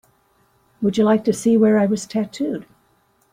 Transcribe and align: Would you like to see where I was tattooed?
Would 0.81 0.97
you 0.97 1.03
like 1.03 1.23
to 1.25 1.31
see 1.31 1.57
where 1.57 1.77
I 1.77 1.85
was 1.85 2.07
tattooed? 2.07 2.65